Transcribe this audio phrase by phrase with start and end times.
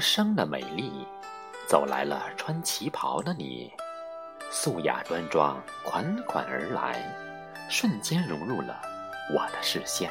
[0.00, 1.06] 生的美丽，
[1.68, 3.70] 走来了穿旗袍的你，
[4.50, 7.04] 素雅端庄，款款而来，
[7.68, 8.80] 瞬间融入了
[9.32, 10.10] 我的视线。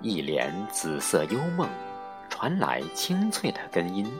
[0.00, 1.68] 一帘紫色幽梦，
[2.28, 4.10] 传来清脆的根音。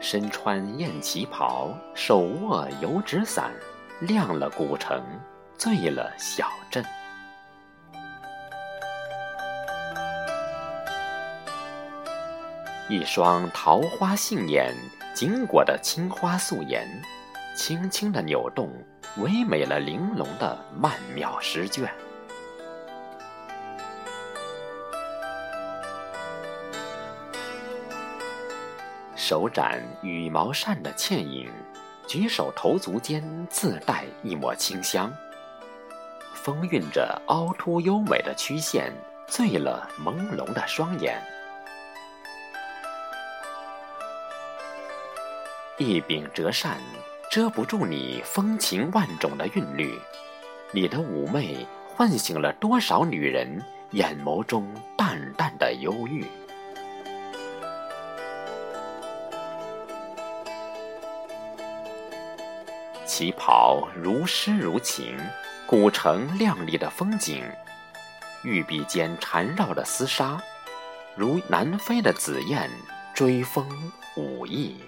[0.00, 3.50] 身穿艳旗袍，手握油纸伞，
[4.00, 5.02] 亮了古城，
[5.56, 6.84] 醉了小镇。
[12.88, 14.72] 一双桃花杏眼，
[15.12, 16.88] 紧裹的青花素颜，
[17.56, 18.70] 轻轻的扭动，
[19.16, 21.92] 唯美了玲珑的曼妙诗卷。
[29.16, 31.50] 手展羽毛扇的倩影，
[32.08, 35.12] 举手投足间自带一抹清香，
[36.34, 38.90] 风韵着凹凸优美的曲线，
[39.26, 41.20] 醉了朦胧的双眼。
[45.76, 46.78] 一柄折扇
[47.30, 49.92] 遮不住你风情万种的韵律，
[50.72, 56.24] 你的妩媚唤醒了多少女人眼眸中淡淡的忧郁。
[63.08, 65.18] 旗袍如诗如情，
[65.66, 67.42] 古城亮丽的风景，
[68.44, 70.38] 玉臂间缠绕的丝纱，
[71.16, 72.70] 如南飞的紫燕
[73.14, 73.66] 追风
[74.14, 74.78] 舞翼。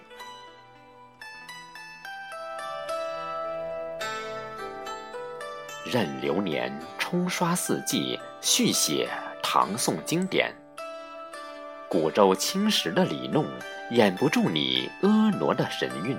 [5.86, 9.08] 任流年冲刷四季，续写
[9.42, 10.54] 唐宋经典。
[11.88, 13.46] 古舟青石的里弄，
[13.90, 16.16] 掩不住你婀娜的神韵。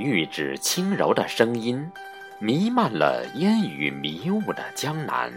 [0.00, 1.92] 玉指轻柔的声音，
[2.38, 5.30] 弥漫了烟雨迷雾的江南。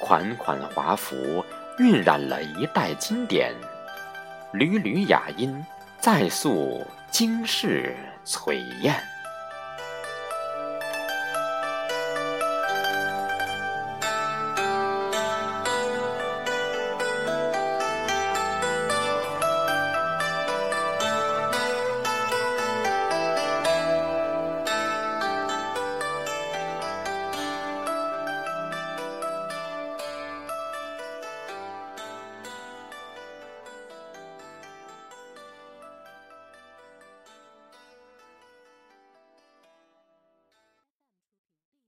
[0.00, 1.44] 款款华服
[1.78, 3.54] 晕染了一代经典，
[4.52, 5.64] 缕缕雅音
[6.00, 7.94] 再诉惊世
[8.24, 9.11] 璀璨。